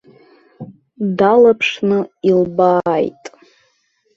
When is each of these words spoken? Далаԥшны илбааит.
Далаԥшны 1.17 1.97
илбааит. 2.29 3.23